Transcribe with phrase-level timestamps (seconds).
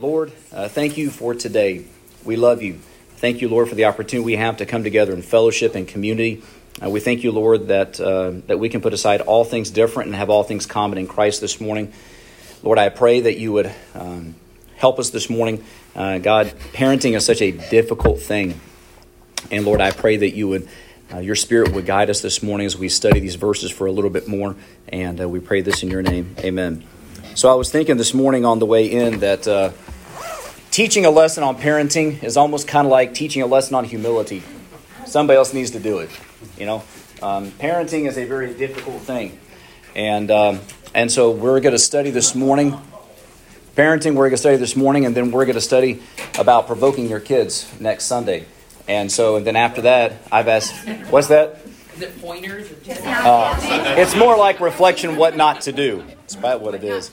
[0.00, 1.84] Lord, uh, thank you for today.
[2.24, 2.78] We love you.
[3.16, 6.42] Thank you, Lord, for the opportunity we have to come together in fellowship and community.
[6.82, 10.06] Uh, we thank you, Lord, that, uh, that we can put aside all things different
[10.06, 11.92] and have all things common in Christ this morning.
[12.62, 14.36] Lord, I pray that you would um,
[14.76, 15.66] help us this morning.
[15.94, 18.58] Uh, God, parenting is such a difficult thing.
[19.50, 20.66] And Lord, I pray that you would,
[21.12, 23.92] uh, your spirit would guide us this morning as we study these verses for a
[23.92, 24.56] little bit more.
[24.88, 26.36] And uh, we pray this in your name.
[26.38, 26.84] Amen.
[27.34, 29.46] So I was thinking this morning on the way in that
[30.70, 34.42] teaching a lesson on parenting is almost kind of like teaching a lesson on humility.
[35.06, 36.10] Somebody else needs to do it.
[36.58, 36.82] You know,
[37.22, 39.38] um, parenting is a very difficult thing,
[39.94, 40.60] and um,
[40.94, 42.80] and so we're going to study this morning.
[43.76, 46.02] Parenting, we're going to study this morning, and then we're going to study
[46.38, 48.46] about provoking your kids next Sunday.
[48.88, 50.74] And so, and then after that, I've asked,
[51.08, 51.60] what's that?
[51.94, 52.72] Is it pointers?
[53.04, 53.56] Uh,
[53.96, 56.04] it's more like reflection, what not to do.
[56.24, 57.12] It's about what it is.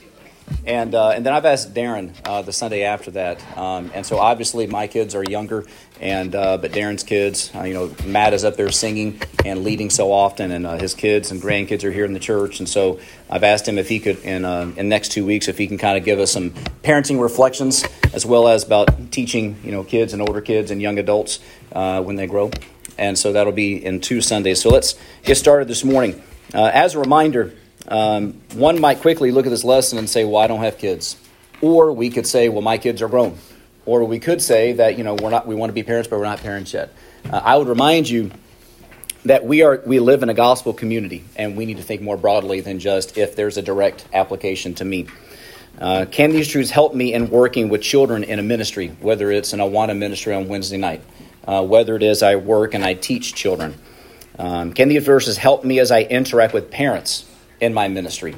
[0.68, 3.58] And, uh, and then I've asked Darren uh, the Sunday after that.
[3.58, 5.66] Um, and so obviously my kids are younger,
[6.02, 9.90] and uh, but Darren's kids, uh, you know, Matt is up there singing and leading
[9.90, 12.60] so often, and uh, his kids and grandkids are here in the church.
[12.60, 13.00] And so
[13.30, 15.78] I've asked him if he could, in, uh, in next two weeks, if he can
[15.78, 16.52] kind of give us some
[16.84, 21.00] parenting reflections as well as about teaching, you know, kids and older kids and young
[21.00, 21.40] adults
[21.72, 22.52] when they grow.
[22.98, 24.62] And so that'll be in two Sundays.
[24.62, 26.22] So let's get started this morning.
[26.54, 27.54] as a reminder,
[27.88, 31.18] um, one might quickly look at this lesson and say, well, I don't have kids.
[31.62, 33.38] Or we could say, well, my kids are grown.
[33.86, 36.20] Or we could say that, you know, we're not, we want to be parents, but
[36.20, 36.94] we're not parents yet.
[37.32, 38.32] Uh, I would remind you
[39.28, 42.18] that we are we live in a gospel community and we need to think more
[42.18, 45.08] broadly than just if there's a direct application to me
[45.80, 49.54] uh, can these truths help me in working with children in a ministry whether it's
[49.54, 51.02] an awana ministry on wednesday night
[51.46, 53.76] uh, whether it is i work and i teach children
[54.40, 57.30] um, can these verses help me as i interact with parents
[57.60, 58.36] in my ministry?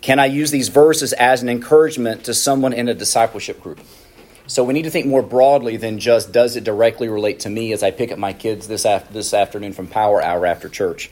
[0.00, 3.80] Can I use these verses as an encouragement to someone in a discipleship group?
[4.46, 7.72] So we need to think more broadly than just does it directly relate to me
[7.72, 11.10] as I pick up my kids this, after, this afternoon from Power Hour after church.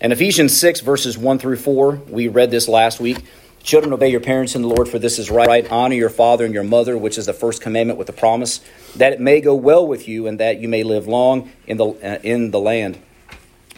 [0.00, 3.24] In Ephesians 6, verses 1 through 4, we read this last week.
[3.62, 5.68] Children, obey your parents in the Lord, for this is right.
[5.70, 8.60] Honor your father and your mother, which is the first commandment with the promise,
[8.96, 11.86] that it may go well with you and that you may live long in the,
[11.86, 12.98] uh, in the land.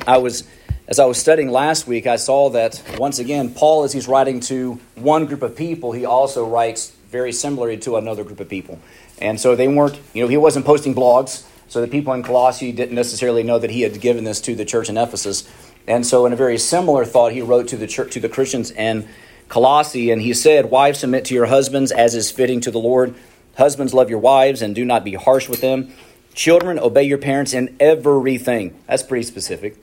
[0.06, 0.44] I was
[0.86, 4.40] as I was studying last week, I saw that once again, Paul, as he's writing
[4.40, 8.78] to one group of people, he also writes very similarly to another group of people.
[9.18, 12.70] And so they weren't, you know, he wasn't posting blogs, so the people in Colossae
[12.72, 15.48] didn't necessarily know that he had given this to the church in Ephesus.
[15.86, 18.70] And so, in a very similar thought, he wrote to the church, to the Christians
[18.70, 19.08] in
[19.48, 23.14] Colossae, and he said, Wives, submit to your husbands as is fitting to the Lord.
[23.56, 25.92] Husbands, love your wives and do not be harsh with them.
[26.34, 28.76] Children, obey your parents in everything.
[28.86, 29.76] That's pretty specific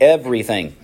[0.00, 0.76] everything.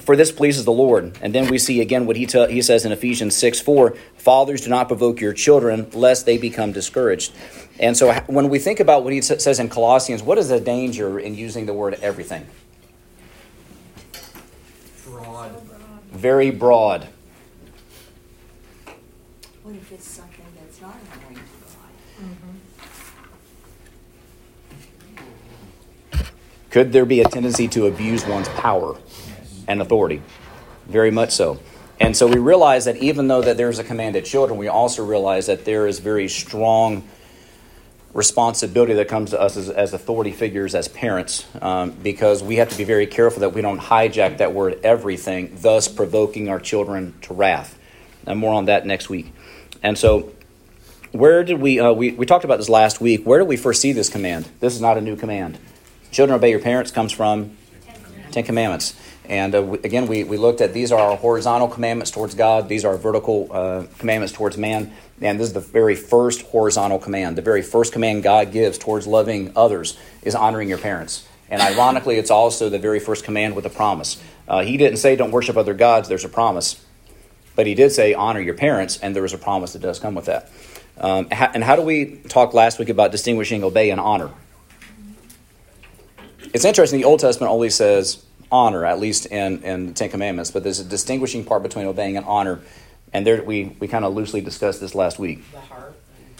[0.00, 1.18] For this pleases the Lord.
[1.20, 4.62] And then we see again what he, t- he says in Ephesians 6 4 Fathers,
[4.62, 7.32] do not provoke your children, lest they become discouraged.
[7.78, 11.18] And so when we think about what he says in Colossians, what is the danger
[11.18, 12.46] in using the word everything?
[15.04, 15.52] Broad.
[16.12, 17.08] Very broad.
[19.62, 21.82] What if it's something that's not honoring to God?
[26.72, 28.96] Could there be a tendency to abuse one's power
[29.68, 30.22] and authority?
[30.86, 31.60] Very much so.
[32.00, 35.04] And so we realize that even though that there's a command at children, we also
[35.04, 37.06] realize that there is very strong
[38.14, 42.70] responsibility that comes to us as, as authority figures, as parents, um, because we have
[42.70, 47.14] to be very careful that we don't hijack that word everything, thus provoking our children
[47.20, 47.78] to wrath.
[48.26, 49.30] And more on that next week.
[49.82, 50.32] And so,
[51.12, 53.24] where did we, uh, we, we talked about this last week.
[53.24, 54.48] Where did we first see this command?
[54.60, 55.58] This is not a new command.
[56.12, 57.56] Children, obey your parents comes from
[58.32, 58.94] Ten Commandments.
[59.30, 62.68] And uh, we, again, we, we looked at these are our horizontal commandments towards God,
[62.68, 64.92] these are vertical uh, commandments towards man.
[65.22, 67.38] And this is the very first horizontal command.
[67.38, 71.26] The very first command God gives towards loving others is honoring your parents.
[71.48, 74.22] And ironically, it's also the very first command with a promise.
[74.46, 76.84] Uh, he didn't say, don't worship other gods, there's a promise.
[77.56, 80.14] But he did say, honor your parents, and there is a promise that does come
[80.14, 80.50] with that.
[80.98, 84.30] Um, and how do we talk last week about distinguishing obey and honor?
[86.52, 90.50] It's interesting, the Old Testament only says honor, at least in, in the Ten Commandments,
[90.50, 92.60] but there's a distinguishing part between obeying and honor.
[93.12, 95.50] And there, we, we kind of loosely discussed this last week.
[95.52, 96.36] The heart and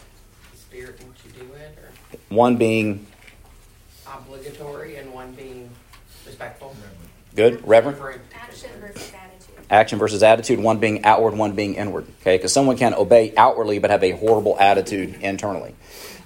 [0.52, 3.06] the spirit in which you do it, or One being
[4.06, 5.70] obligatory and one being
[6.26, 6.76] respectful.
[7.34, 9.66] good, reverent, Referring Action versus attitude.
[9.70, 12.06] action versus attitude, one being outward, one being inward.
[12.20, 15.74] Okay, because someone can obey outwardly but have a horrible attitude internally.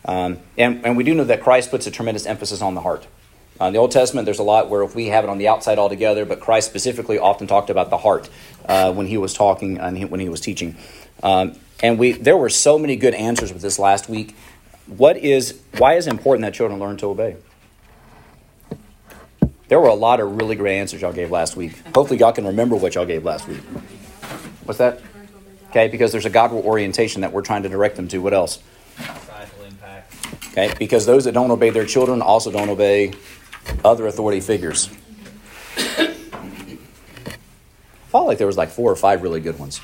[0.05, 3.07] Um, and, and we do know that Christ puts a tremendous emphasis on the heart.
[3.61, 5.49] Uh, in the Old Testament, there's a lot where if we have it on the
[5.49, 8.29] outside altogether, but Christ specifically often talked about the heart
[8.69, 10.77] uh, when he was talking and he, when he was teaching.
[11.23, 14.35] Um, and we there were so many good answers with this last week.
[14.87, 17.37] What is why is it important that children learn to obey?
[19.69, 21.77] There were a lot of really great answers y'all gave last week.
[21.95, 23.61] Hopefully, y'all can remember what y'all gave last week.
[24.65, 25.01] What's that?
[25.71, 28.19] Okay, because there's a Godward orientation that we're trying to direct them to.
[28.19, 28.63] What else?
[30.53, 33.13] Okay, because those that don't obey their children also don't obey
[33.85, 34.89] other authority figures.
[35.77, 36.15] I
[38.11, 39.81] felt like there was like four or five really good ones.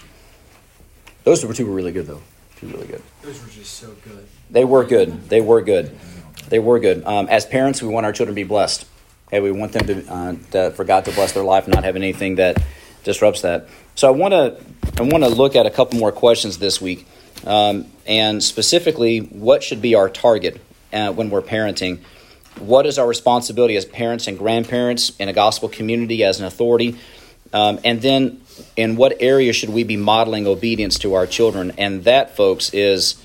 [1.25, 2.23] Those were two were really good though.
[2.57, 3.03] Two really good.
[3.23, 4.27] Those were just so good.
[4.51, 5.29] They were good.
[5.29, 5.99] They were good.
[6.49, 7.05] They were good.
[7.05, 8.87] Um, as parents, we want our children to be blessed.
[9.29, 11.85] Okay, we want them to, uh, to for God to bless their life, and not
[11.85, 12.63] have anything that
[13.05, 13.69] disrupts that.
[13.95, 14.61] So I want to
[14.99, 17.07] I want to look at a couple more questions this week,
[17.47, 20.61] um, and specifically, what should be our target
[20.93, 22.01] uh, when we're parenting?
[22.59, 26.99] What is our responsibility as parents and grandparents in a gospel community as an authority?
[27.53, 28.41] Um, and then,
[28.77, 31.73] in what area should we be modeling obedience to our children?
[31.77, 33.23] And that, folks, is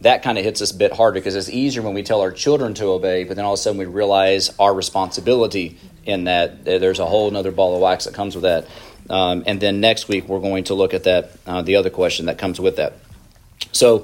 [0.00, 2.30] that kind of hits us a bit harder because it's easier when we tell our
[2.30, 6.64] children to obey, but then all of a sudden we realize our responsibility in that.
[6.64, 8.66] There's a whole other ball of wax that comes with that.
[9.08, 12.26] Um, and then next week we're going to look at that, uh, the other question
[12.26, 12.94] that comes with that.
[13.72, 14.00] So,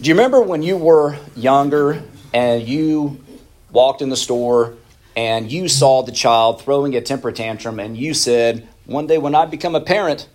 [0.00, 2.02] do you remember when you were younger
[2.32, 3.24] and you
[3.74, 4.76] walked in the store
[5.16, 9.34] and you saw the child throwing a temper tantrum and you said, One day when
[9.34, 10.28] I become a parent,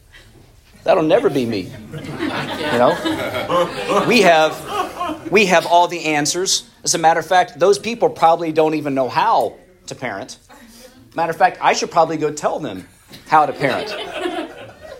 [0.83, 1.71] that'll never be me.
[1.91, 4.05] You know?
[4.07, 6.69] We have we have all the answers.
[6.83, 9.55] As a matter of fact, those people probably don't even know how
[9.87, 10.37] to parent.
[11.15, 12.87] Matter of fact, I should probably go tell them
[13.27, 13.89] how to parent.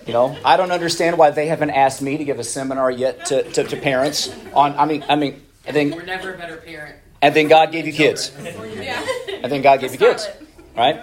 [0.08, 3.28] You know, I don't understand why they haven't asked me to give a seminar yet
[3.28, 4.74] to, to, to parents on.
[4.76, 6.96] I mean, I mean, I think, We're never a better parent.
[7.22, 8.32] And then God gave you kids.
[8.36, 10.28] And then God gave you kids,
[10.76, 11.02] right?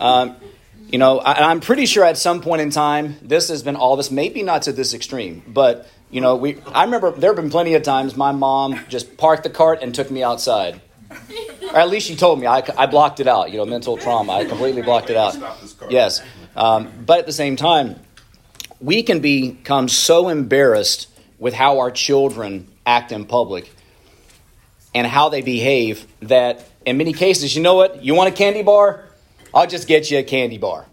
[0.00, 0.36] Um,
[0.88, 3.96] you know, I, I'm pretty sure at some point in time, this has been all
[3.96, 4.10] this.
[4.10, 6.60] Maybe not to this extreme, but you know, we.
[6.66, 9.94] I remember there have been plenty of times my mom just parked the cart and
[9.94, 10.80] took me outside,
[11.62, 12.46] or at least she told me.
[12.46, 13.50] I, I blocked it out.
[13.50, 14.32] You know, mental trauma.
[14.32, 15.36] I completely blocked it out.
[15.88, 16.22] Yes,
[16.54, 17.98] um, but at the same time,
[18.80, 21.08] we can become so embarrassed
[21.38, 23.72] with how our children act in public
[24.94, 28.04] and how they behave that in many cases, you know what?
[28.04, 29.04] You want a candy bar?
[29.54, 30.86] I'll just get you a candy bar.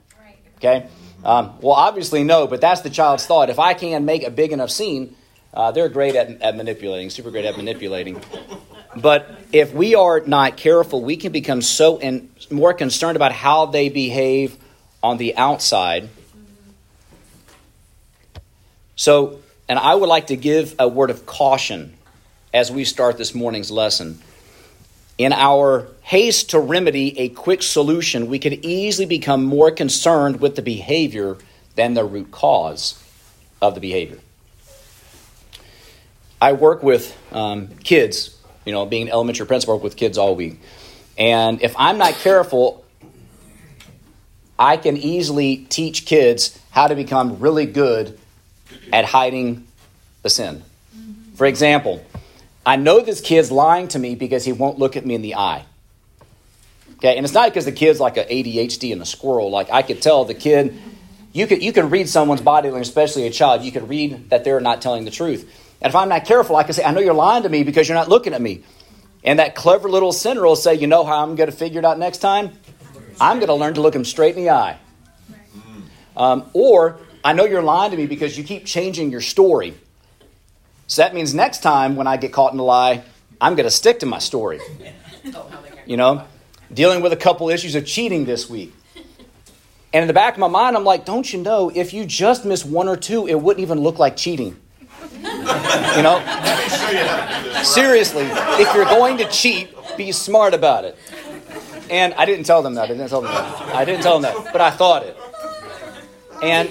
[0.57, 0.87] Okay?
[1.23, 3.49] Um, well, obviously, no, but that's the child's thought.
[3.49, 5.15] If I can make a big enough scene,
[5.53, 8.21] uh, they're great at, at manipulating, super great at manipulating.
[8.95, 13.65] But if we are not careful, we can become so in, more concerned about how
[13.65, 14.57] they behave
[15.03, 16.09] on the outside.
[18.95, 21.95] So, and I would like to give a word of caution
[22.53, 24.19] as we start this morning's lesson.
[25.17, 30.55] In our haste to remedy a quick solution, we could easily become more concerned with
[30.55, 31.37] the behavior
[31.75, 33.01] than the root cause
[33.61, 34.17] of the behavior.
[36.41, 40.17] I work with um, kids, you know, being an elementary principal, I work with kids
[40.17, 40.61] all week.
[41.17, 42.85] And if I'm not careful,
[44.57, 48.17] I can easily teach kids how to become really good
[48.93, 49.67] at hiding
[50.23, 50.63] the sin.
[51.35, 52.03] For example,
[52.65, 55.35] I know this kid's lying to me because he won't look at me in the
[55.35, 55.65] eye.
[56.97, 59.49] Okay, and it's not because the kid's like an ADHD and a squirrel.
[59.49, 60.77] Like I could tell the kid,
[61.31, 63.63] you could you could read someone's body language, especially a child.
[63.63, 65.49] You could read that they're not telling the truth.
[65.81, 67.87] And if I'm not careful, I can say, I know you're lying to me because
[67.87, 68.63] you're not looking at me.
[69.23, 71.85] And that clever little sinner will say, you know how I'm going to figure it
[71.85, 72.51] out next time?
[73.19, 74.77] I'm going to learn to look him straight in the eye.
[76.15, 79.73] Um, or I know you're lying to me because you keep changing your story.
[80.89, 83.03] So that means next time when I get caught in a lie,
[83.39, 84.59] I'm going to stick to my story.
[85.85, 86.25] You know,
[86.73, 88.73] dealing with a couple issues of cheating this week.
[89.93, 92.43] And in the back of my mind, I'm like, don't you know, if you just
[92.43, 94.59] miss one or two, it wouldn't even look like cheating.
[95.13, 96.23] You know?
[97.63, 100.97] Seriously, if you're going to cheat, be smart about it.
[101.91, 102.85] And I didn't tell them that.
[102.85, 103.75] I didn't tell them that.
[103.75, 105.15] I didn't tell them that, but I thought it.
[106.41, 106.69] And.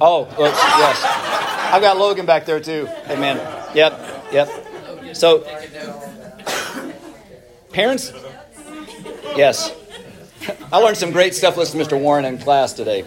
[0.00, 1.70] Oh, look, yes.
[1.72, 2.88] I've got Logan back there too.
[3.08, 3.36] Amen.
[3.74, 5.16] Yep, yep.
[5.16, 5.46] So,
[7.72, 8.12] parents,
[9.36, 9.74] yes.
[10.72, 12.00] I learned some great stuff listening to Mr.
[12.00, 13.04] Warren in class today.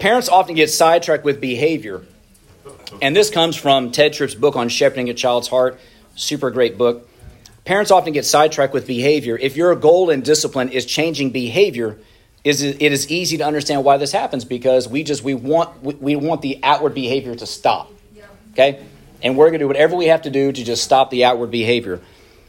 [0.00, 2.02] Parents often get sidetracked with behavior.
[3.00, 5.78] And this comes from Tedd Tripp's book on shepherding a child's heart.
[6.14, 7.08] Super great book.
[7.64, 9.36] Parents often get sidetracked with behavior.
[9.36, 11.98] If your goal in discipline is changing behavior,
[12.48, 15.94] is it is easy to understand why this happens because we just we want we,
[15.94, 17.92] we want the outward behavior to stop.
[18.52, 18.84] Okay?
[19.22, 21.50] And we're going to do whatever we have to do to just stop the outward
[21.50, 22.00] behavior.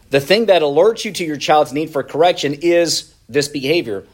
[0.09, 4.05] The thing that alerts you to your child's need for correction is this behavior.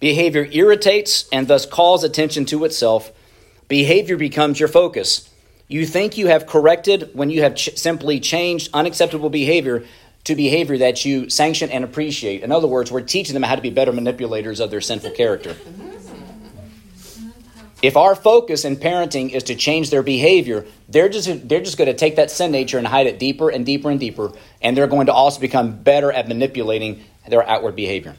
[0.00, 3.12] Behavior irritates and thus calls attention to itself,
[3.68, 5.28] Behavior becomes your focus.
[5.68, 9.84] You think you have corrected when you have ch- simply changed unacceptable behavior
[10.28, 12.42] to behavior that you sanction and appreciate.
[12.42, 15.56] In other words, we're teaching them how to be better manipulators of their sinful character.
[17.80, 21.86] If our focus in parenting is to change their behavior, they're just, they're just going
[21.86, 24.30] to take that sin nature and hide it deeper and deeper and deeper,
[24.60, 28.14] and they're going to also become better at manipulating their outward behavior.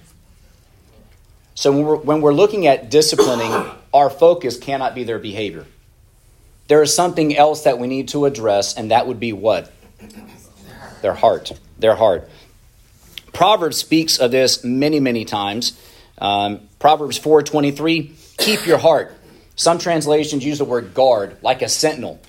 [1.53, 3.51] So when we're, when we're looking at disciplining,
[3.93, 5.67] our focus cannot be their behavior.
[6.69, 9.71] There is something else that we need to address, and that would be what?
[11.03, 11.51] Their heart.
[11.79, 12.29] Their heart.
[13.33, 15.79] Proverbs speaks of this many, many times.
[16.17, 19.13] Um, Proverbs 4.23, keep your heart
[19.59, 22.21] some translations use the word guard, like a sentinel.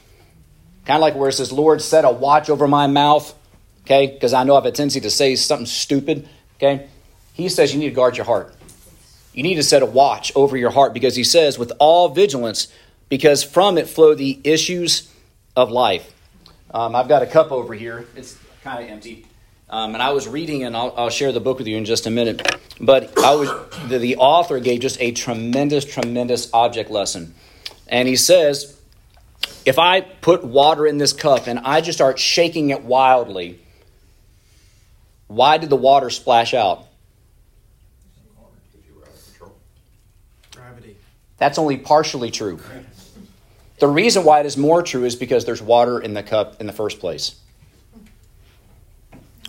[0.84, 3.32] Kind of like where it says, Lord, set a watch over my mouth,
[3.82, 6.88] okay, because I know I have a tendency to say something stupid, okay.
[7.34, 8.52] He says you need to guard your heart.
[9.32, 12.66] You need to set a watch over your heart because he says, with all vigilance,
[13.08, 15.08] because from it flow the issues
[15.54, 16.12] of life.
[16.74, 18.08] Um, I've got a cup over here.
[18.16, 19.24] It's kind of empty.
[19.70, 22.04] Um, and I was reading, and I'll, I'll, share the book with you in just
[22.04, 22.42] a minute.
[22.80, 23.48] But I was
[23.88, 27.34] the, the author gave just a tremendous, tremendous object lesson,
[27.86, 28.76] and he says,
[29.64, 33.60] if I put water in this cup and I just start shaking it wildly,
[35.28, 36.86] why did the water splash out?
[40.52, 40.96] Gravity.
[41.38, 42.58] That's only partially true.
[43.78, 46.66] The reason why it is more true is because there's water in the cup in
[46.66, 47.36] the first place.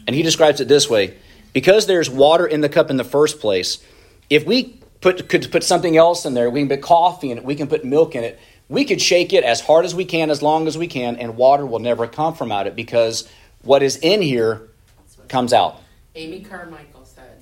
[0.08, 1.18] And he describes it this way
[1.54, 3.84] because there's water in the cup in the first place,
[4.30, 7.44] if we put, could put something else in there, we can put coffee in it,
[7.44, 8.40] we can put milk in it,
[8.70, 11.36] we could shake it as hard as we can, as long as we can, and
[11.36, 13.28] water will never come from out of it because
[13.64, 14.70] what is in here
[15.28, 15.82] comes out.
[16.16, 17.42] Amy Carmichael said,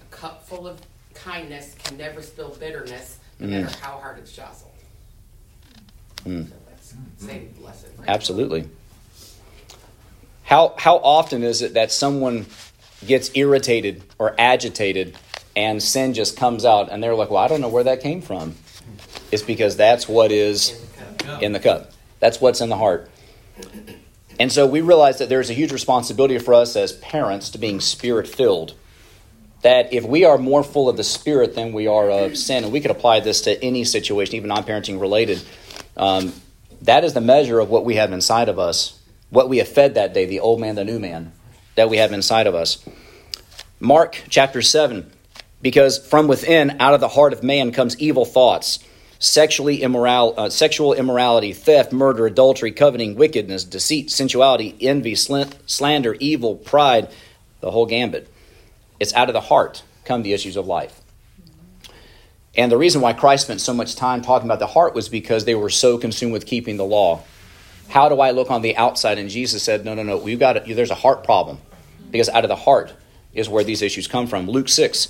[0.00, 0.80] "A cup full of
[1.14, 3.62] kindness can never spill bitterness, no mm.
[3.62, 4.72] matter how hard it's jostled."
[6.24, 6.48] Mm.
[6.80, 7.90] So same lesson.
[8.06, 8.68] Absolutely.
[10.48, 12.46] How, how often is it that someone
[13.06, 15.14] gets irritated or agitated
[15.54, 18.22] and sin just comes out and they're like, well, I don't know where that came
[18.22, 18.54] from?
[19.30, 20.82] It's because that's what is
[21.42, 21.92] in the cup.
[22.18, 23.10] That's what's in the heart.
[24.40, 27.78] And so we realize that there's a huge responsibility for us as parents to being
[27.78, 28.72] spirit filled.
[29.60, 32.72] That if we are more full of the spirit than we are of sin, and
[32.72, 35.42] we could apply this to any situation, even non parenting related,
[35.98, 36.32] um,
[36.80, 38.97] that is the measure of what we have inside of us
[39.30, 41.32] what we have fed that day, the old man, the new man
[41.74, 42.84] that we have inside of us.
[43.80, 45.10] Mark chapter 7,
[45.62, 48.80] because from within, out of the heart of man, comes evil thoughts,
[49.18, 56.56] sexually immoral, uh, sexual immorality, theft, murder, adultery, coveting, wickedness, deceit, sensuality, envy, slander, evil,
[56.56, 57.08] pride,
[57.60, 58.28] the whole gambit.
[58.98, 61.00] It's out of the heart come the issues of life.
[62.56, 65.44] And the reason why Christ spent so much time talking about the heart was because
[65.44, 67.22] they were so consumed with keeping the law
[67.88, 69.18] how do I look on the outside?
[69.18, 70.18] And Jesus said, No, no, no.
[70.18, 71.58] We've got a, there's a heart problem
[72.10, 72.92] because out of the heart
[73.32, 74.48] is where these issues come from.
[74.48, 75.08] Luke six,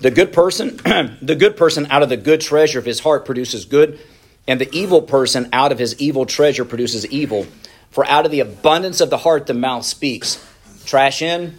[0.00, 0.76] the good person,
[1.22, 3.98] the good person out of the good treasure of his heart produces good,
[4.46, 7.46] and the evil person out of his evil treasure produces evil.
[7.90, 10.44] For out of the abundance of the heart the mouth speaks.
[10.84, 11.56] Trash in,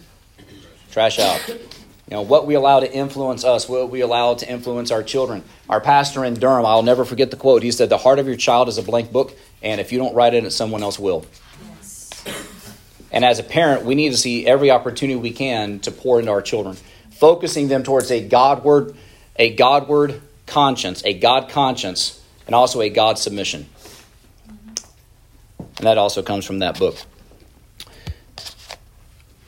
[0.92, 1.42] trash out.
[2.10, 5.44] You know, what we allow to influence us, what we allow to influence our children.
[5.68, 7.64] Our pastor in Durham, I'll never forget the quote.
[7.64, 10.16] He said, The heart of your child is a blank book, and if you don't
[10.16, 11.26] write in it, someone else will.
[11.70, 12.24] Yes.
[13.12, 16.32] And as a parent, we need to see every opportunity we can to pour into
[16.32, 16.78] our children,
[17.12, 18.96] focusing them towards a Godward,
[19.36, 23.68] a Godward conscience, a God conscience, and also a God submission.
[25.60, 26.96] And that also comes from that book.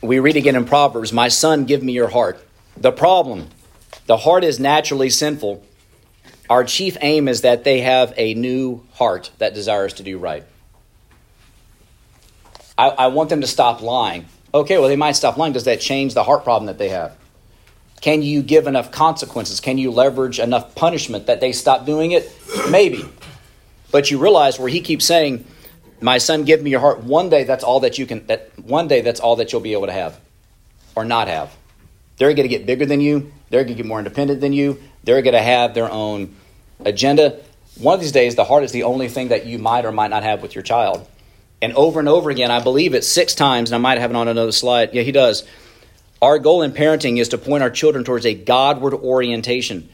[0.01, 2.45] We read again in Proverbs, My son, give me your heart.
[2.79, 3.49] The problem
[4.05, 5.63] the heart is naturally sinful.
[6.49, 10.43] Our chief aim is that they have a new heart that desires to do right.
[12.75, 14.25] I, I, want them to stop lying.
[14.51, 15.53] Okay, well, they might stop lying.
[15.53, 17.15] Does that change the heart problem that they have?
[18.01, 19.59] Can you give enough consequences?
[19.59, 22.31] Can you leverage enough punishment that they stop doing it?
[22.71, 23.03] Maybe.
[23.91, 25.45] But you realize where he keeps saying,
[26.01, 27.03] My son, give me your heart.
[27.03, 29.73] One day that's all that you can that one day that's all that you'll be
[29.73, 30.19] able to have
[30.95, 31.55] or not have.
[32.19, 33.31] They're going to get bigger than you.
[33.49, 34.79] They're going to get more independent than you.
[35.03, 36.35] They're going to have their own
[36.85, 37.39] agenda.
[37.77, 40.09] One of these days, the heart is the only thing that you might or might
[40.09, 41.07] not have with your child.
[41.61, 44.17] And over and over again, I believe it six times, and I might have it
[44.17, 44.93] on another slide.
[44.93, 45.47] Yeah, he does.
[46.21, 49.89] Our goal in parenting is to point our children towards a Godward orientation.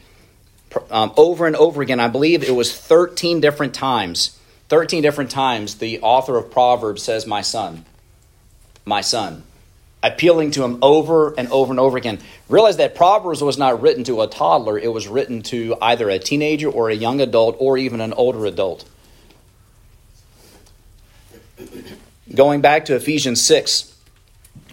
[0.89, 4.39] Um, over and over again, I believe it was 13 different times.
[4.69, 7.85] 13 different times, the author of Proverbs says, My son,
[8.83, 9.43] my son
[10.05, 12.19] appealing to him over and over and over again.
[12.49, 16.19] Realize that Proverbs was not written to a toddler, it was written to either a
[16.19, 18.85] teenager or a young adult or even an older adult.
[22.33, 23.95] Going back to Ephesians 6,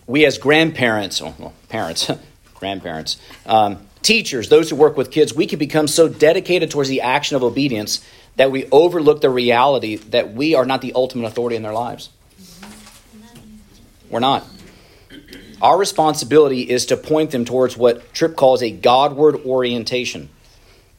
[0.06, 2.10] we as grandparents, oh, well, parents,
[2.54, 7.00] grandparents, um, teachers, those who work with kids, we can become so dedicated towards the
[7.00, 8.04] action of obedience
[8.36, 12.08] that we overlook the reality that we are not the ultimate authority in their lives.
[14.08, 14.46] We're not.
[15.62, 20.28] Our responsibility is to point them towards what Tripp calls a Godward orientation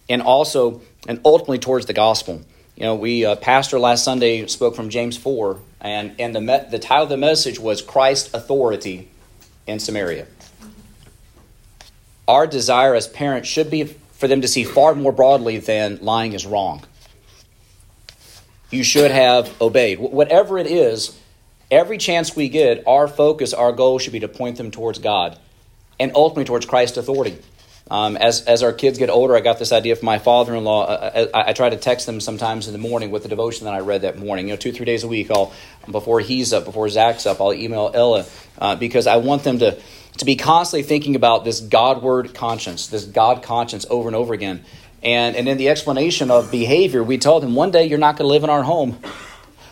[0.10, 2.42] and also and ultimately towards the gospel.
[2.78, 6.64] You know, we uh, pastor last Sunday spoke from James 4 and and the me-
[6.72, 9.10] the title of the message was Christ authority
[9.68, 10.28] in Samaria.
[12.26, 16.32] Our desire as parents should be for them to see far more broadly than lying
[16.32, 16.84] is wrong.
[18.72, 20.00] You should have obeyed.
[20.00, 21.20] Whatever it is,
[21.72, 25.38] every chance we get, our focus, our goal should be to point them towards God
[26.00, 27.38] and ultimately towards Christ's authority.
[27.92, 30.64] Um, as, as our kids get older, I got this idea from my father in
[30.64, 30.86] law.
[30.86, 33.74] Uh, I, I, try to text them sometimes in the morning with the devotion that
[33.74, 34.48] I read that morning.
[34.48, 35.54] You know, two, three days a week, I'll,
[35.92, 38.26] before he's up, before Zach's up, I'll email Ella
[38.58, 39.78] uh, because I want them to,
[40.18, 44.64] to be constantly thinking about this Godward conscience, this God conscience over and over again.
[45.04, 48.28] And, and in the explanation of behavior, we told them one day you're not going
[48.28, 48.98] to live in our home.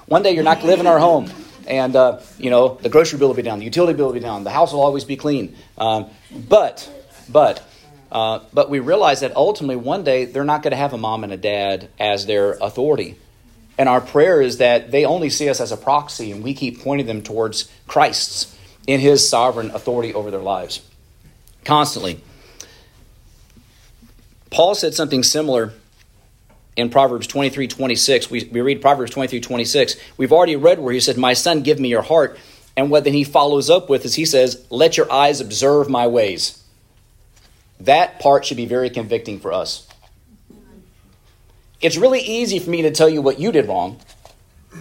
[0.08, 1.32] One day you're not going to live in our home
[1.68, 4.20] and uh, you know the grocery bill will be down, the utility bill will be
[4.20, 5.56] down, the house will always be clean.
[5.78, 6.90] Um, but,
[7.30, 7.64] but,
[8.12, 11.24] uh, but we realize that ultimately one day they're not going to have a mom
[11.24, 13.18] and a dad as their authority.
[13.78, 16.82] And our prayer is that they only see us as a proxy, and we keep
[16.82, 20.82] pointing them towards Christ's in His sovereign authority over their lives,
[21.66, 22.22] constantly.
[24.50, 25.74] Paul said something similar
[26.76, 28.30] in Proverbs 23 26.
[28.30, 29.96] We, we read Proverbs 23 26.
[30.18, 32.38] We've already read where he said, My son, give me your heart.
[32.78, 36.08] And what then he follows up with is he says, Let your eyes observe my
[36.08, 36.64] ways.
[37.82, 39.88] That part should be very convicting for us.
[41.82, 44.00] It's really easy for me to tell you what you did wrong.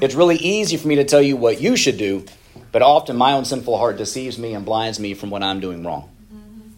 [0.01, 2.27] It's really easy for me to tell you what you should do,
[2.71, 5.83] but often my own sinful heart deceives me and blinds me from what I'm doing
[5.83, 6.11] wrong.
[6.33, 6.69] Mm-hmm.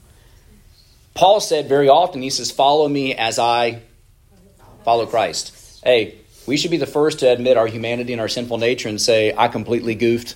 [1.14, 3.82] Paul said very often, he says, Follow me as I
[4.84, 5.80] follow Christ.
[5.84, 9.00] Hey, we should be the first to admit our humanity and our sinful nature and
[9.00, 10.34] say, I completely goofed.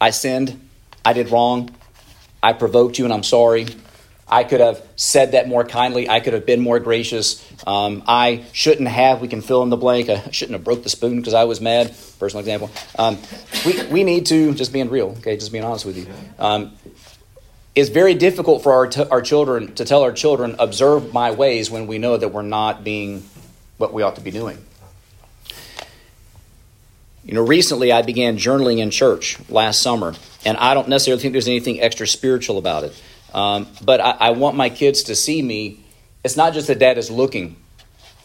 [0.00, 0.68] I sinned.
[1.04, 1.70] I did wrong.
[2.42, 3.66] I provoked you and I'm sorry.
[4.28, 6.08] I could have said that more kindly.
[6.08, 7.46] I could have been more gracious.
[7.64, 9.20] Um, I shouldn't have.
[9.20, 10.08] We can fill in the blank.
[10.08, 11.94] I shouldn't have broke the spoon because I was mad.
[12.18, 12.70] Personal example.
[12.98, 13.18] Um,
[13.64, 16.08] we, we need to, just being real, okay, just being honest with you.
[16.40, 16.72] Um,
[17.76, 21.70] it's very difficult for our, t- our children to tell our children, observe my ways
[21.70, 23.22] when we know that we're not being
[23.78, 24.58] what we ought to be doing.
[27.24, 31.32] You know, recently I began journaling in church last summer, and I don't necessarily think
[31.32, 33.02] there's anything extra spiritual about it.
[33.34, 35.84] Um, but I, I want my kids to see me.
[36.22, 37.56] It's not just that dad is looking.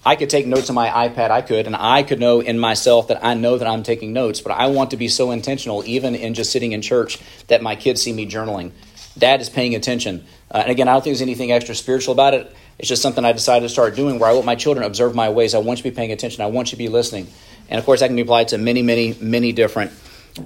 [0.06, 3.08] I could take notes on my iPad, I could, and I could know in myself
[3.10, 6.16] that I know that I'm taking notes, but I want to be so intentional, even
[6.16, 8.72] in just sitting in church, that my kids see me journaling.
[9.18, 10.26] Dad is paying attention.
[10.50, 12.56] Uh, and again, I don't think there's anything extra spiritual about it.
[12.80, 15.14] It's just something I decided to start doing where I want my children to observe
[15.14, 15.54] my ways.
[15.54, 16.42] I want you to be paying attention.
[16.42, 17.28] I want you to be listening.
[17.70, 19.92] And of course, that can be applied to many, many, many different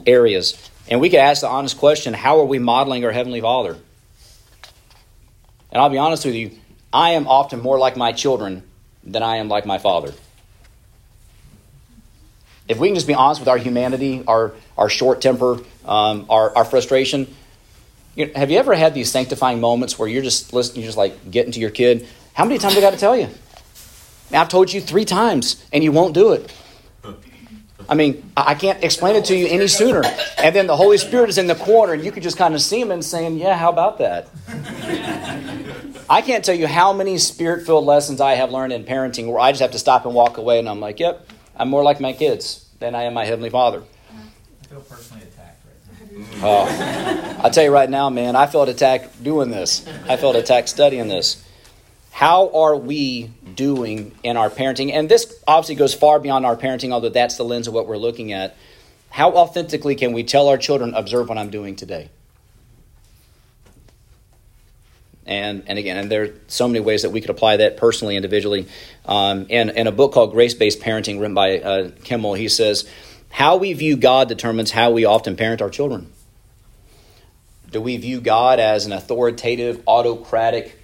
[0.05, 0.69] areas.
[0.89, 3.77] And we could ask the honest question how are we modeling our Heavenly Father?
[5.71, 6.51] And I'll be honest with you,
[6.93, 8.63] I am often more like my children
[9.03, 10.13] than I am like my father.
[12.67, 16.55] If we can just be honest with our humanity, our, our short temper, um, our,
[16.55, 17.33] our frustration,
[18.15, 20.97] you know, have you ever had these sanctifying moments where you're just listening, you're just
[20.97, 22.07] like getting to your kid?
[22.33, 23.29] How many times I got to tell you?
[24.31, 26.51] I've told you three times, and you won't do it.
[27.87, 30.01] I mean, I can't explain it to you any sooner.
[30.39, 32.61] And then the Holy Spirit is in the corner, and you can just kind of
[32.61, 34.27] see him and saying, "Yeah, how about that?"
[36.09, 39.51] I can't tell you how many spirit-filled lessons I have learned in parenting where I
[39.51, 42.13] just have to stop and walk away, and I'm like, "Yep, I'm more like my
[42.13, 43.83] kids than I am my heavenly Father."
[44.63, 45.44] I feel personally attacked.
[46.41, 49.85] Oh, I'll tell you right now, man, I felt attacked doing this.
[50.07, 51.43] I felt attacked studying this.
[52.11, 54.93] How are we doing in our parenting?
[54.93, 57.97] And this obviously goes far beyond our parenting, although that's the lens of what we're
[57.97, 58.55] looking at.
[59.09, 62.09] How authentically can we tell our children, observe what I'm doing today?
[65.25, 68.15] And, and again, and there are so many ways that we could apply that personally,
[68.15, 68.67] individually.
[69.05, 72.87] Um, and in a book called Grace Based Parenting, written by uh, Kimmel, he says,
[73.35, 76.09] How we view God determines how we often parent our children.
[77.69, 80.79] Do we view God as an authoritative, autocratic,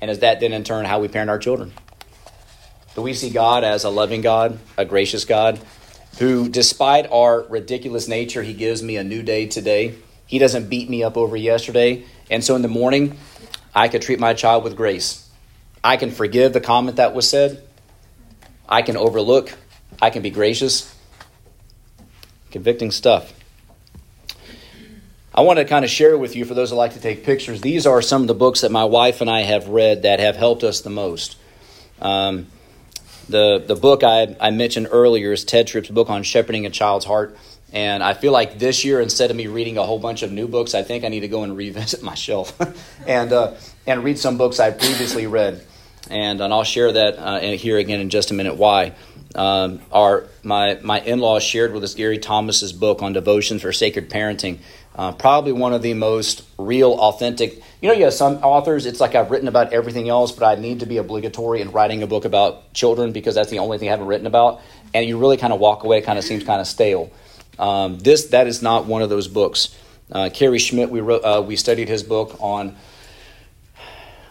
[0.00, 1.74] and is that then in turn how we parent our children?
[2.94, 5.60] Do we see God as a loving God, a gracious God,
[6.18, 9.94] who, despite our ridiculous nature, He gives me a new day today?
[10.24, 12.06] He doesn't beat me up over yesterday.
[12.30, 13.18] And so in the morning,
[13.74, 15.28] I could treat my child with grace.
[15.84, 17.62] I can forgive the comment that was said.
[18.66, 19.52] I can overlook.
[20.00, 20.96] I can be gracious.
[22.50, 23.32] Convicting stuff.
[25.32, 27.60] I want to kind of share with you, for those that like to take pictures,
[27.60, 30.36] these are some of the books that my wife and I have read that have
[30.36, 31.36] helped us the most.
[32.00, 32.48] Um,
[33.28, 37.04] the, the book I, I mentioned earlier is Tedd Tripp's book on shepherding a child's
[37.04, 37.36] heart.
[37.72, 40.48] And I feel like this year, instead of me reading a whole bunch of new
[40.48, 42.58] books, I think I need to go and revisit my shelf
[43.06, 43.54] and, uh,
[43.86, 45.64] and read some books I've previously read.
[46.10, 48.94] And, and I'll share that uh, here again in just a minute why.
[49.34, 53.72] Um, our, my, my in laws shared with us Gary Thomas's book on devotions for
[53.72, 54.58] sacred parenting.
[54.94, 57.62] Uh, probably one of the most real, authentic.
[57.80, 60.60] You know, you have some authors, it's like I've written about everything else, but I
[60.60, 63.88] need to be obligatory in writing a book about children because that's the only thing
[63.88, 64.60] I haven't written about.
[64.92, 67.12] And you really kind of walk away, kind of seems kind of stale.
[67.58, 69.76] Um, this that is not one of those books.
[70.10, 72.76] Uh, Kerry Schmidt, we wrote, uh, we studied his book on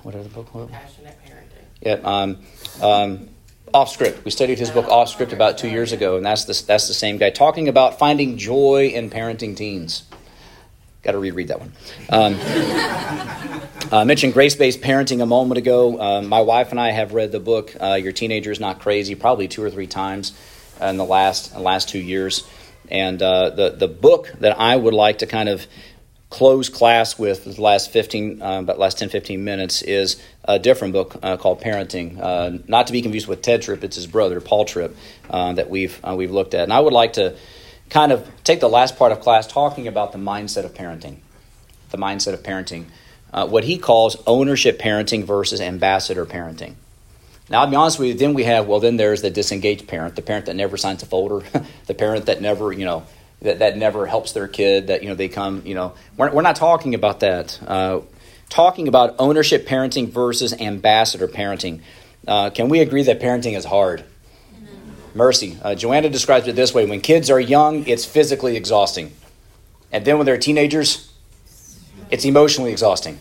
[0.03, 0.71] whatever the book.
[0.71, 1.63] Passionate parenting.
[1.81, 2.37] Yeah, um,
[2.81, 3.29] um,
[3.73, 4.25] off script.
[4.25, 6.93] We studied his book off script about two years ago, and that's the that's the
[6.93, 10.03] same guy talking about finding joy in parenting teens.
[11.01, 11.71] Got to reread that one.
[12.09, 12.35] Um,
[13.91, 15.99] I mentioned grace based parenting a moment ago.
[15.99, 19.15] Uh, my wife and I have read the book uh, "Your Teenager is Not Crazy"
[19.15, 20.33] probably two or three times
[20.81, 22.47] in the last last two years.
[22.91, 25.67] And uh, the, the book that I would like to kind of
[26.29, 30.93] close class with the last 15, uh, about last 10, 15 minutes is a different
[30.93, 32.19] book uh, called Parenting.
[32.21, 34.95] Uh, not to be confused with Tedd Tripp, it's his brother, Paul Tripp,
[35.29, 36.63] uh, that we've, uh, we've looked at.
[36.63, 37.35] And I would like to
[37.89, 41.17] kind of take the last part of class talking about the mindset of parenting.
[41.89, 42.85] The mindset of parenting.
[43.31, 46.75] what he calls ownership parenting versus ambassador parenting.
[47.49, 50.15] Now, I'll be honest with you, then we have, well, then there's the disengaged parent,
[50.15, 51.43] the parent that never signs a folder,
[51.87, 53.03] the parent that never, you know,
[53.41, 56.41] that, that never helps their kid, that, you know, they come, you know, we're, we're
[56.41, 57.59] not talking about that.
[57.65, 58.01] Uh,
[58.49, 61.81] talking about ownership parenting versus ambassador parenting.
[62.27, 64.03] Uh, can we agree that parenting is hard?
[65.13, 65.57] Mercy.
[65.61, 69.11] Uh, Joanna describes it this way when kids are young, it's physically exhausting.
[69.91, 71.11] And then when they're teenagers,
[72.11, 73.19] it's emotionally exhausting.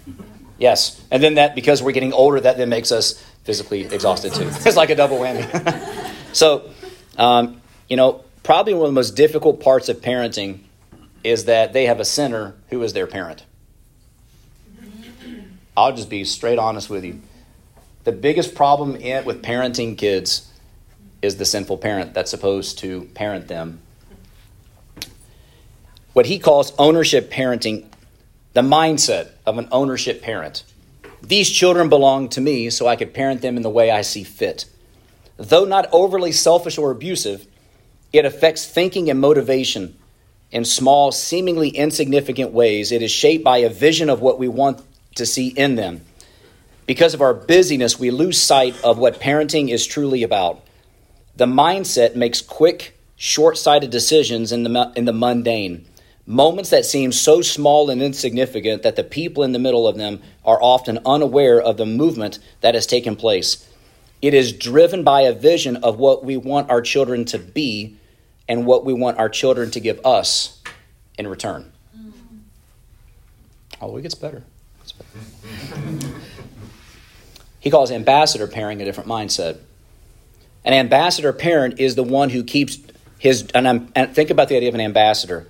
[0.58, 1.02] Yes.
[1.10, 4.44] And then that, because we're getting older, that then makes us physically exhausted too.
[4.66, 5.46] It's like a double whammy.
[6.32, 6.70] so,
[7.16, 10.60] um, you know, probably one of the most difficult parts of parenting
[11.22, 13.44] is that they have a sinner who is their parent.
[15.76, 17.20] I'll just be straight honest with you.
[18.04, 20.50] The biggest problem in, with parenting kids
[21.20, 23.82] is the sinful parent that's supposed to parent them.
[26.14, 27.84] What he calls ownership parenting,
[28.54, 30.64] the mindset of an ownership parent.
[31.20, 34.24] These children belong to me, so I could parent them in the way I see
[34.24, 34.64] fit.
[35.36, 37.46] Though not overly selfish or abusive,
[38.12, 39.96] it affects thinking and motivation
[40.50, 42.90] in small, seemingly insignificant ways.
[42.90, 44.82] It is shaped by a vision of what we want
[45.16, 46.02] to see in them.
[46.86, 50.62] Because of our busyness, we lose sight of what parenting is truly about.
[51.36, 55.84] The mindset makes quick, short sighted decisions in the, in the mundane.
[56.24, 60.20] Moments that seem so small and insignificant that the people in the middle of them
[60.44, 63.68] are often unaware of the movement that has taken place.
[64.20, 67.97] It is driven by a vision of what we want our children to be
[68.48, 70.62] and what we want our children to give us
[71.18, 71.72] in return.
[71.96, 72.12] Mm.
[73.80, 74.42] Oh, it gets better.
[74.82, 76.08] It's better.
[77.60, 79.58] he calls ambassador parenting a different mindset.
[80.64, 82.78] An ambassador parent is the one who keeps
[83.18, 85.46] his, and, and think about the idea of an ambassador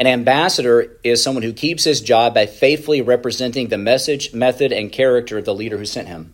[0.00, 4.90] an ambassador is someone who keeps his job by faithfully representing the message, method, and
[4.90, 6.32] character of the leader who sent him.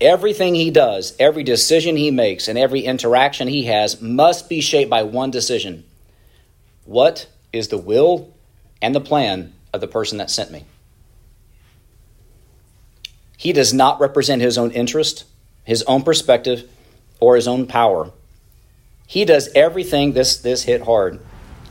[0.00, 4.90] Everything he does, every decision he makes, and every interaction he has must be shaped
[4.90, 5.84] by one decision
[6.84, 8.32] What is the will
[8.80, 10.64] and the plan of the person that sent me?
[13.36, 15.24] He does not represent his own interest,
[15.64, 16.68] his own perspective,
[17.20, 18.10] or his own power.
[19.06, 21.20] He does everything this this hit hard.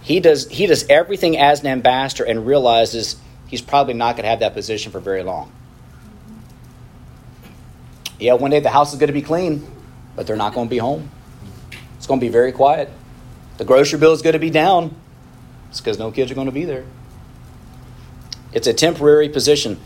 [0.02, 3.16] He does he does everything as an ambassador and realizes
[3.48, 5.52] he's probably not going to have that position for very long.
[8.20, 9.66] Yeah, one day the house is going to be clean,
[10.16, 11.10] but they're not going to be home.
[11.98, 12.90] It's going to be very quiet.
[13.58, 14.96] The grocery bill is going to be down.
[15.70, 16.86] It's because no kids are going to be there.
[18.54, 19.80] It's a temporary position.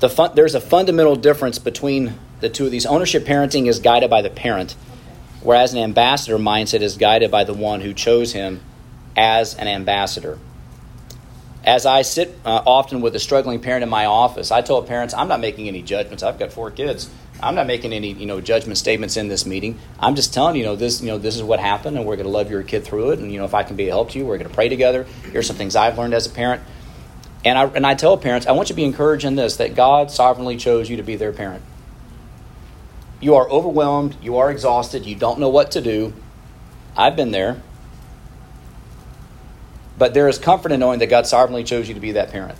[0.00, 2.86] The fun, there's a fundamental difference between the two of these.
[2.86, 4.74] Ownership parenting is guided by the parent
[5.44, 8.60] whereas an ambassador mindset is guided by the one who chose him
[9.14, 10.38] as an ambassador.
[11.62, 15.14] As I sit uh, often with a struggling parent in my office, I tell parents,
[15.14, 16.22] I'm not making any judgments.
[16.22, 17.08] I've got four kids.
[17.42, 19.78] I'm not making any, you know, judgment statements in this meeting.
[19.98, 22.26] I'm just telling you know this, you know, this is what happened, and we're going
[22.26, 23.18] to love your kid through it.
[23.18, 24.68] And you know, if I can be a help to you, we're going to pray
[24.68, 25.04] together.
[25.30, 26.62] Here's some things I've learned as a parent.
[27.44, 29.74] And I and I tell parents, I want you to be encouraged in this that
[29.74, 31.62] God sovereignly chose you to be their parent.
[33.20, 34.16] You are overwhelmed.
[34.22, 35.04] You are exhausted.
[35.04, 36.12] You don't know what to do.
[36.96, 37.60] I've been there.
[39.96, 42.58] But there is comfort in knowing that God sovereignly chose you to be that parent,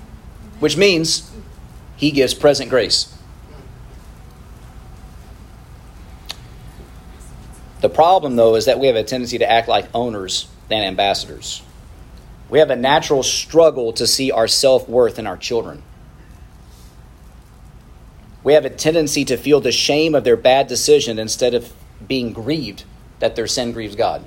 [0.61, 1.31] which means
[1.97, 3.15] He gives present grace.
[7.85, 11.61] The problem, though, is that we have a tendency to act like owners than ambassadors.
[12.49, 15.83] We have a natural struggle to see our self worth in our children.
[18.42, 21.75] We have a tendency to feel the shame of their bad decision instead of
[22.09, 22.85] being grieved
[23.18, 24.25] that their sin grieves God.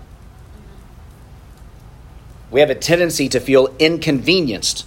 [2.51, 4.85] We have a tendency to feel inconvenienced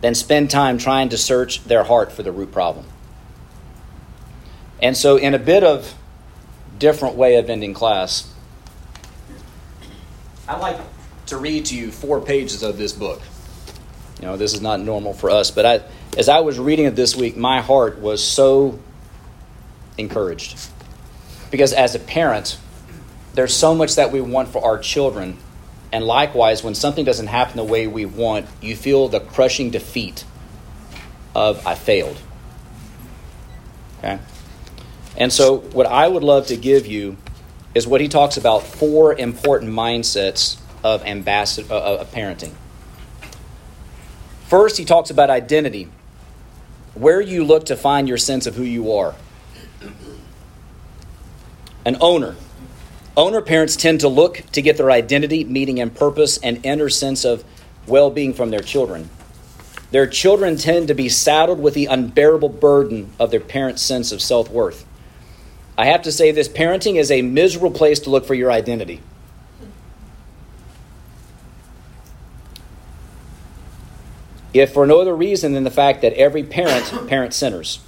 [0.00, 2.86] than spend time trying to search their heart for the root problem.
[4.80, 5.94] And so, in a bit of
[6.78, 8.32] different way of ending class,
[10.48, 10.78] I'd like
[11.26, 13.22] to read to you four pages of this book.
[14.20, 15.80] You know, this is not normal for us, but I,
[16.16, 18.78] as I was reading it this week, my heart was so
[19.98, 20.58] encouraged.
[21.50, 22.58] Because as a parent,
[23.34, 25.38] there's so much that we want for our children.
[25.92, 30.24] And likewise, when something doesn't happen the way we want, you feel the crushing defeat
[31.34, 32.16] of I failed.
[33.98, 34.18] Okay?
[35.16, 37.16] And so, what I would love to give you
[37.74, 42.52] is what he talks about four important mindsets of ambassador uh, of parenting.
[44.48, 45.88] First, he talks about identity,
[46.94, 49.14] where you look to find your sense of who you are.
[51.84, 52.36] An owner.
[53.16, 57.24] Owner parents tend to look to get their identity, meaning, and purpose and inner sense
[57.24, 57.44] of
[57.86, 59.08] well being from their children.
[59.90, 64.20] Their children tend to be saddled with the unbearable burden of their parents' sense of
[64.20, 64.84] self worth.
[65.76, 69.00] I have to say this parenting is a miserable place to look for your identity.
[74.52, 77.80] If for no other reason than the fact that every parent parents sinners.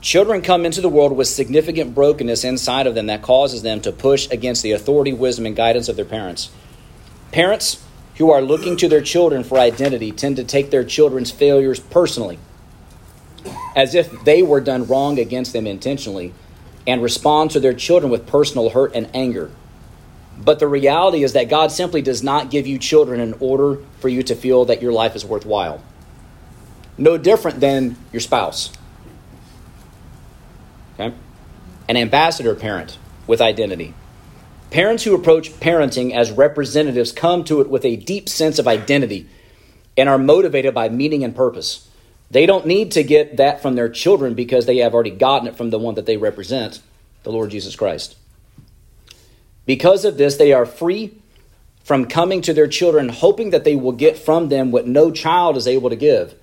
[0.00, 3.90] Children come into the world with significant brokenness inside of them that causes them to
[3.90, 6.50] push against the authority, wisdom, and guidance of their parents.
[7.32, 7.84] Parents
[8.18, 12.38] who are looking to their children for identity tend to take their children's failures personally,
[13.74, 16.32] as if they were done wrong against them intentionally
[16.88, 19.50] and respond to their children with personal hurt and anger.
[20.38, 24.08] But the reality is that God simply does not give you children in order for
[24.08, 25.82] you to feel that your life is worthwhile.
[26.96, 28.72] No different than your spouse.
[30.94, 31.14] Okay?
[31.88, 32.96] An ambassador parent
[33.26, 33.92] with identity.
[34.70, 39.28] Parents who approach parenting as representatives come to it with a deep sense of identity
[39.96, 41.87] and are motivated by meaning and purpose.
[42.30, 45.56] They don't need to get that from their children because they have already gotten it
[45.56, 46.80] from the one that they represent,
[47.22, 48.16] the Lord Jesus Christ.
[49.64, 51.14] Because of this, they are free
[51.84, 55.56] from coming to their children hoping that they will get from them what no child
[55.56, 56.34] is able to give.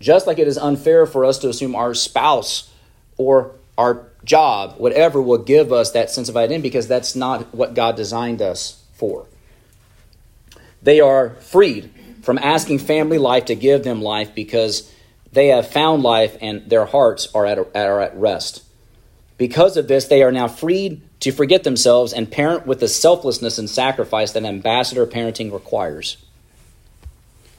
[0.00, 2.70] Just like it is unfair for us to assume our spouse
[3.18, 7.74] or our job, whatever, will give us that sense of identity because that's not what
[7.74, 9.26] God designed us for.
[10.82, 11.90] They are freed
[12.22, 14.90] from asking family life to give them life because
[15.32, 18.62] they have found life and their hearts are at, are at rest.
[19.38, 23.58] Because of this, they are now freed to forget themselves and parent with the selflessness
[23.58, 26.16] and sacrifice that ambassador parenting requires.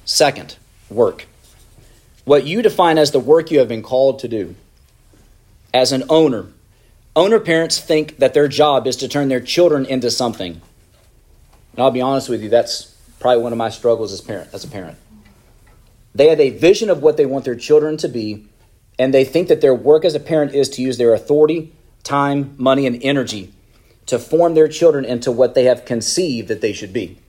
[0.05, 0.55] Second,
[0.89, 1.27] work.
[2.25, 4.55] What you define as the work you have been called to do.
[5.73, 6.47] As an owner,
[7.15, 10.53] owner parents think that their job is to turn their children into something.
[10.53, 14.63] And I'll be honest with you, that's probably one of my struggles as parent as
[14.63, 14.97] a parent.
[16.17, 18.47] They have a vision of what they want their children to be,
[18.97, 21.71] and they think that their work as a parent is to use their authority,
[22.03, 23.53] time, money, and energy
[24.07, 27.19] to form their children into what they have conceived that they should be.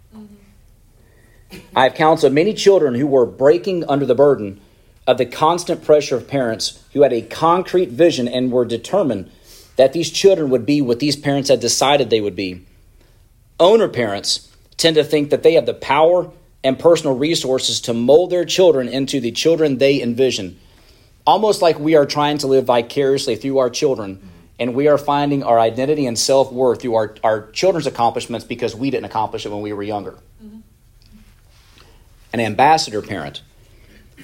[1.77, 4.59] I have counseled many children who were breaking under the burden
[5.07, 9.31] of the constant pressure of parents who had a concrete vision and were determined
[9.77, 12.65] that these children would be what these parents had decided they would be.
[13.61, 16.31] Owner parents tend to think that they have the power
[16.65, 20.59] and personal resources to mold their children into the children they envision.
[21.27, 24.21] Almost like we are trying to live vicariously through our children,
[24.59, 28.75] and we are finding our identity and self worth through our, our children's accomplishments because
[28.75, 30.17] we didn't accomplish it when we were younger.
[30.43, 30.59] Mm-hmm.
[32.33, 33.43] An ambassador parent.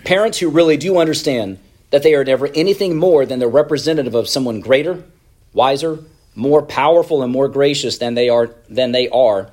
[0.04, 1.58] Parents who really do understand
[1.90, 5.04] that they are never anything more than the representative of someone greater,
[5.52, 6.00] wiser,
[6.34, 9.50] more powerful, and more gracious than they are than they are,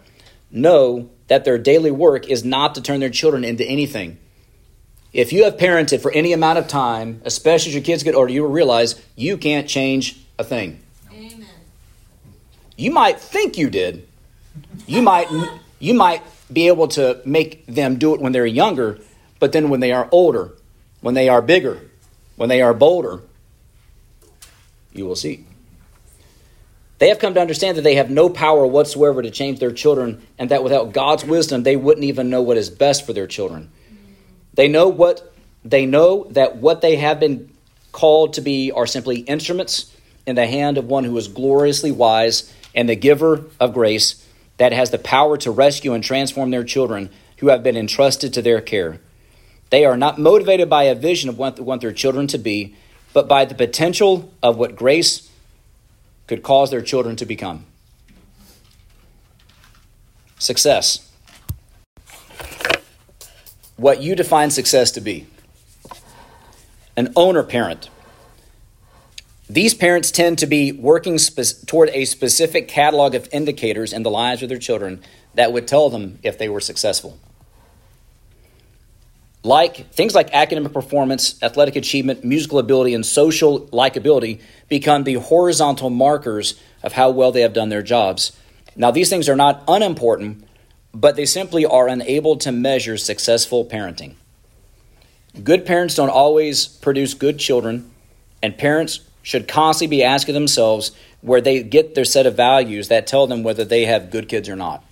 [0.49, 4.17] know that their daily work is not to turn their children into anything.
[5.13, 8.33] If you have parented for any amount of time, especially as your kids get older,
[8.33, 10.81] you will realize you can't change a thing.
[11.09, 11.45] Amen.
[12.75, 14.05] You might think you did.
[14.87, 15.29] You might
[15.79, 18.99] you might be able to make them do it when they're younger,
[19.39, 20.51] but then when they are older,
[20.99, 21.79] when they are bigger,
[22.35, 23.21] when they are bolder,
[24.91, 25.45] you will see.
[27.01, 30.21] They have come to understand that they have no power whatsoever to change their children,
[30.37, 33.71] and that without God's wisdom, they wouldn't even know what is best for their children.
[34.53, 35.33] They know what
[35.65, 37.49] they know that what they have been
[37.91, 39.91] called to be are simply instruments
[40.27, 44.23] in the hand of one who is gloriously wise and the giver of grace
[44.57, 48.43] that has the power to rescue and transform their children who have been entrusted to
[48.43, 49.01] their care.
[49.71, 52.75] They are not motivated by a vision of what they want their children to be,
[53.11, 55.30] but by the potential of what grace
[56.31, 57.65] could cause their children to become.
[60.39, 61.11] Success.
[63.75, 65.27] What you define success to be.
[66.95, 67.89] An owner parent.
[69.49, 74.09] These parents tend to be working spe- toward a specific catalog of indicators in the
[74.09, 77.19] lives of their children that would tell them if they were successful.
[79.43, 85.89] Like things like academic performance, athletic achievement, musical ability, and social likability become the horizontal
[85.89, 88.37] markers of how well they have done their jobs.
[88.75, 90.45] Now, these things are not unimportant,
[90.93, 94.15] but they simply are unable to measure successful parenting.
[95.43, 97.89] Good parents don't always produce good children,
[98.43, 103.07] and parents should constantly be asking themselves where they get their set of values that
[103.07, 104.83] tell them whether they have good kids or not.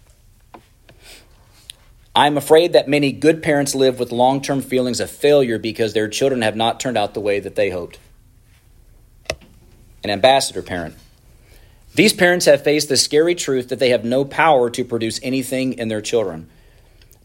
[2.16, 6.08] I'm afraid that many good parents live with long term feelings of failure because their
[6.08, 8.00] children have not turned out the way that they hoped.
[10.04, 10.96] An ambassador parent.
[11.96, 15.74] These parents have faced the scary truth that they have no power to produce anything
[15.74, 16.50] in their children.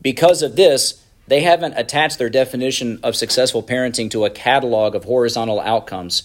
[0.02, 5.04] Because of this, they haven't attached their definition of successful parenting to a catalog of
[5.04, 6.24] horizontal outcomes.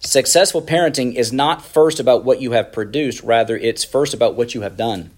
[0.00, 4.54] Successful parenting is not first about what you have produced, rather, it's first about what
[4.54, 5.10] you have done.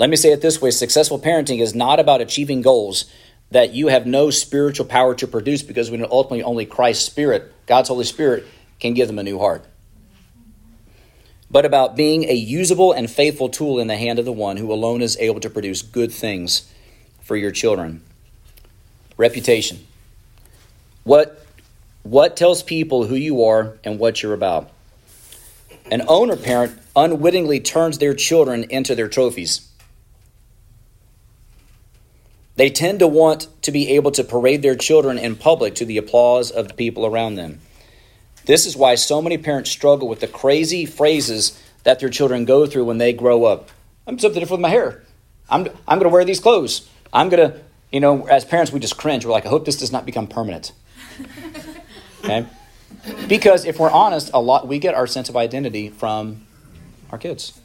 [0.00, 3.04] Let me say it this way successful parenting is not about achieving goals
[3.50, 7.52] that you have no spiritual power to produce because we know ultimately only Christ's Spirit,
[7.66, 8.46] God's Holy Spirit,
[8.78, 9.62] can give them a new heart.
[11.50, 14.72] But about being a usable and faithful tool in the hand of the one who
[14.72, 16.72] alone is able to produce good things
[17.20, 18.02] for your children.
[19.18, 19.86] Reputation.
[21.04, 21.44] What,
[22.04, 24.70] what tells people who you are and what you're about?
[25.90, 29.66] An owner parent unwittingly turns their children into their trophies.
[32.60, 35.96] They tend to want to be able to parade their children in public to the
[35.96, 37.58] applause of the people around them.
[38.44, 42.66] This is why so many parents struggle with the crazy phrases that their children go
[42.66, 43.70] through when they grow up.
[44.06, 45.02] I'm something different with my hair.
[45.48, 46.86] I'm, I'm going to wear these clothes.
[47.14, 47.58] I'm going to,
[47.90, 49.24] you know, as parents, we just cringe.
[49.24, 50.72] We're like, I hope this does not become permanent.
[52.22, 52.46] Okay?
[53.26, 56.46] Because if we're honest, a lot we get our sense of identity from
[57.10, 57.58] our kids.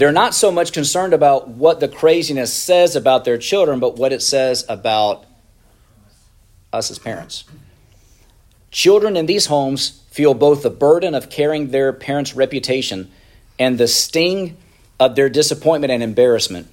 [0.00, 4.14] They're not so much concerned about what the craziness says about their children, but what
[4.14, 5.26] it says about
[6.72, 7.44] us as parents.
[8.70, 13.10] Children in these homes feel both the burden of carrying their parents' reputation
[13.58, 14.56] and the sting
[14.98, 16.68] of their disappointment and embarrassment.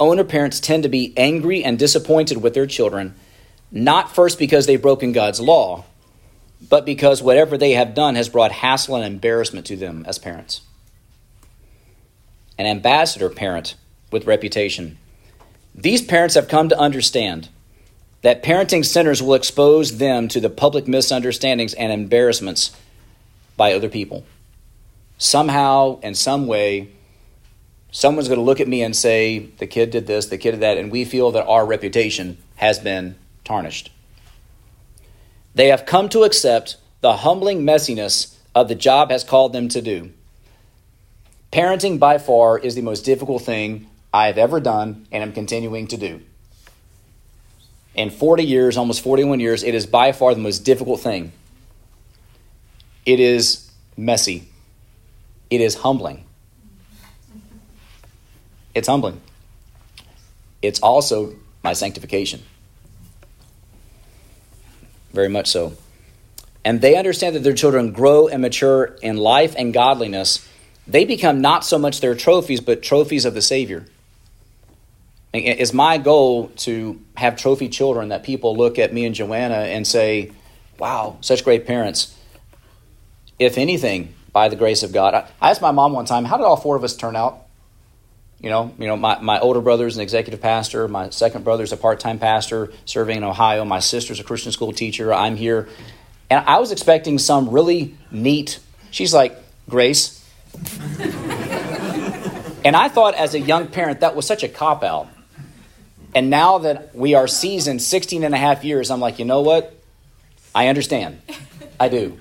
[0.00, 3.14] Owner parents tend to be angry and disappointed with their children,
[3.70, 5.84] not first because they've broken God's law,
[6.68, 10.62] but because whatever they have done has brought hassle and embarrassment to them as parents
[12.60, 13.74] an ambassador parent
[14.12, 14.98] with reputation.
[15.74, 17.48] These parents have come to understand
[18.20, 22.76] that parenting centers will expose them to the public misunderstandings and embarrassments
[23.56, 24.26] by other people.
[25.16, 26.90] Somehow, in some way,
[27.92, 30.60] someone's going to look at me and say, the kid did this, the kid did
[30.60, 33.90] that, and we feel that our reputation has been tarnished.
[35.54, 39.80] They have come to accept the humbling messiness of the job has called them to
[39.80, 40.12] do.
[41.52, 45.88] Parenting by far is the most difficult thing I have ever done and am continuing
[45.88, 46.20] to do.
[47.94, 51.32] In 40 years, almost 41 years, it is by far the most difficult thing.
[53.04, 54.48] It is messy.
[55.50, 56.24] It is humbling.
[58.72, 59.20] It's humbling.
[60.62, 61.34] It's also
[61.64, 62.42] my sanctification.
[65.12, 65.72] Very much so.
[66.64, 70.46] And they understand that their children grow and mature in life and godliness
[70.86, 73.86] they become not so much their trophies, but trophies of the Savior.
[75.32, 79.86] It's my goal to have trophy children that people look at me and Joanna and
[79.86, 80.32] say,
[80.78, 82.16] wow, such great parents.
[83.38, 85.14] If anything, by the grace of God.
[85.14, 87.46] I asked my mom one time, how did all four of us turn out?
[88.40, 91.76] You know, you know, my, my older brother's an executive pastor, my second brother's a
[91.76, 95.68] part-time pastor serving in Ohio, my sister's a Christian school teacher, I'm here.
[96.30, 98.58] And I was expecting some really neat,
[98.90, 99.36] she's like,
[99.68, 100.19] Grace,
[102.64, 105.08] and I thought as a young parent that was such a cop out.
[106.14, 109.42] And now that we are seasoned 16 and a half years, I'm like, you know
[109.42, 109.74] what?
[110.54, 111.20] I understand.
[111.78, 112.18] I do.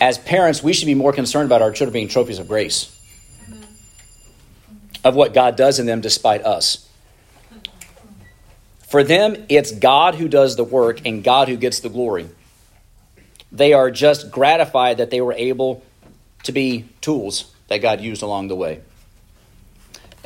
[0.00, 2.92] as parents, we should be more concerned about our children being trophies of grace,
[5.02, 6.88] of what God does in them despite us.
[8.86, 12.28] For them, it's God who does the work and God who gets the glory.
[13.50, 15.82] They are just gratified that they were able
[16.46, 18.80] to be tools that God used along the way.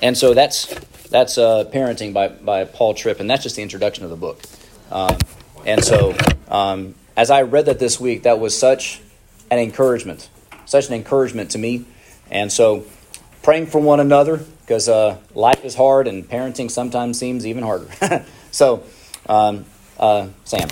[0.03, 0.67] And so that's
[1.11, 4.41] that's uh, parenting by, by Paul Tripp, and that's just the introduction of the book.
[4.91, 5.19] Um,
[5.67, 6.17] and so,
[6.49, 9.01] um, as I read that this week, that was such
[9.51, 10.31] an encouragement,
[10.67, 11.85] such an encouragement to me.
[12.31, 12.85] And so,
[13.43, 18.25] praying for one another because uh, life is hard and parenting sometimes seems even harder.
[18.53, 18.85] so,
[19.29, 19.67] um,
[19.99, 20.69] uh, Sam.